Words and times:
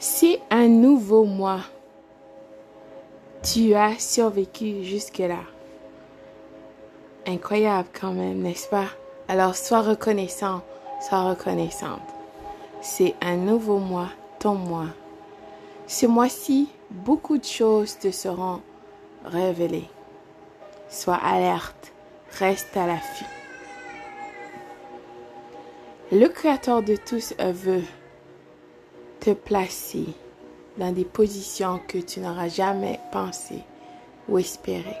C'est 0.00 0.40
un 0.50 0.68
nouveau 0.68 1.24
mois. 1.24 1.62
Tu 3.42 3.74
as 3.74 3.98
survécu 3.98 4.84
jusque-là. 4.84 5.40
Incroyable 7.26 7.88
quand 8.00 8.12
même, 8.12 8.42
n'est-ce 8.42 8.68
pas? 8.68 8.86
Alors 9.26 9.56
sois 9.56 9.82
reconnaissant, 9.82 10.62
sois 11.00 11.30
reconnaissante. 11.30 12.02
C'est 12.80 13.16
un 13.20 13.34
nouveau 13.34 13.78
mois, 13.78 14.10
ton 14.38 14.54
mois. 14.54 14.86
Ce 15.88 16.06
mois-ci, 16.06 16.68
beaucoup 16.90 17.36
de 17.36 17.44
choses 17.44 17.98
te 17.98 18.12
seront 18.12 18.60
révélées. 19.24 19.90
Sois 20.88 21.16
alerte, 21.16 21.92
reste 22.38 22.76
à 22.76 22.86
l'affût. 22.86 23.26
Le 26.12 26.28
Créateur 26.28 26.84
de 26.84 26.94
tous 26.94 27.34
veut 27.38 27.82
te 29.20 29.30
placer 29.30 30.06
dans 30.76 30.92
des 30.92 31.04
positions 31.04 31.80
que 31.86 31.98
tu 31.98 32.20
n'auras 32.20 32.48
jamais 32.48 33.00
pensé 33.12 33.64
ou 34.28 34.38
espéré. 34.38 34.96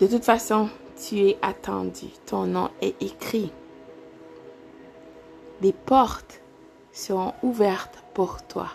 De 0.00 0.06
toute 0.06 0.24
façon, 0.24 0.68
tu 0.96 1.20
es 1.20 1.38
attendu, 1.42 2.06
ton 2.26 2.46
nom 2.46 2.70
est 2.80 3.00
écrit. 3.02 3.52
Des 5.60 5.72
portes 5.72 6.40
seront 6.92 7.34
ouvertes 7.42 8.02
pour 8.14 8.42
toi. 8.42 8.68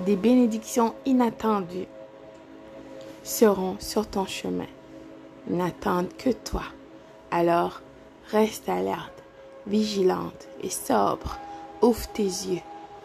Des 0.00 0.16
bénédictions 0.16 0.94
inattendues 1.06 1.86
seront 3.22 3.76
sur 3.78 4.06
ton 4.06 4.26
chemin. 4.26 4.66
N'attendent 5.48 6.14
que 6.16 6.30
toi. 6.30 6.64
Alors, 7.30 7.80
reste 8.30 8.68
alerte, 8.68 9.22
vigilante 9.66 10.48
et 10.62 10.70
sobre 10.70 11.38
Ouvre 11.82 12.06
tes 12.12 12.22
yeux, 12.22 12.60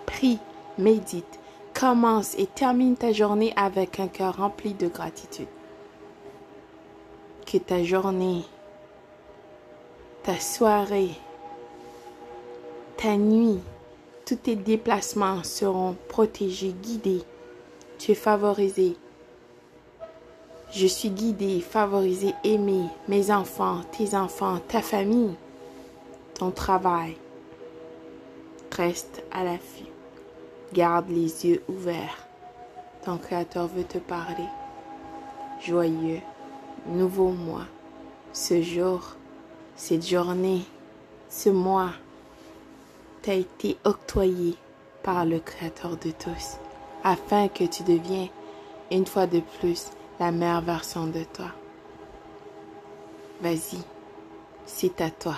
prie, 0.05 0.37
médite, 0.77 1.39
commence 1.73 2.35
et 2.37 2.45
termine 2.45 2.95
ta 2.95 3.11
journée 3.11 3.51
avec 3.55 3.99
un 3.99 4.07
cœur 4.07 4.37
rempli 4.37 4.75
de 4.75 4.87
gratitude. 4.87 5.47
Que 7.45 7.57
ta 7.57 7.83
journée, 7.83 8.43
ta 10.21 10.39
soirée, 10.39 11.09
ta 12.97 13.17
nuit, 13.17 13.59
tous 14.27 14.35
tes 14.35 14.55
déplacements 14.55 15.43
seront 15.43 15.95
protégés, 16.07 16.75
guidés. 16.83 17.23
Tu 17.97 18.11
es 18.11 18.15
favorisé. 18.15 18.95
Je 20.71 20.85
suis 20.85 21.09
guidé, 21.09 21.61
favorisé, 21.61 22.35
aimé, 22.43 22.83
mes 23.07 23.31
enfants, 23.31 23.81
tes 23.97 24.15
enfants, 24.15 24.59
ta 24.67 24.81
famille, 24.81 25.33
ton 26.35 26.51
travail, 26.51 27.15
Reste 28.77 29.23
à 29.31 29.43
l'affût. 29.43 29.89
Garde 30.71 31.09
les 31.09 31.47
yeux 31.47 31.63
ouverts. 31.67 32.27
Ton 33.03 33.17
Créateur 33.17 33.65
veut 33.65 33.83
te 33.83 33.97
parler. 33.97 34.45
Joyeux, 35.65 36.21
nouveau 36.85 37.31
mois. 37.31 37.65
Ce 38.33 38.61
jour, 38.61 39.15
cette 39.75 40.05
journée, 40.05 40.61
ce 41.27 41.49
mois 41.49 41.89
t'a 43.23 43.33
été 43.33 43.77
octroyé 43.83 44.55
par 45.01 45.25
le 45.25 45.39
Créateur 45.39 45.97
de 45.97 46.11
tous, 46.11 46.57
afin 47.03 47.47
que 47.47 47.63
tu 47.63 47.81
deviens 47.81 48.27
une 48.91 49.07
fois 49.07 49.25
de 49.25 49.39
plus 49.59 49.87
la 50.19 50.31
meilleure 50.31 50.61
version 50.61 51.07
de 51.07 51.23
toi. 51.33 51.51
Vas-y, 53.41 53.79
c'est 54.67 55.01
à 55.01 55.09
toi. 55.09 55.35